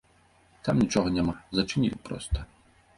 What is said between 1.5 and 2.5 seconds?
зачынілі проста.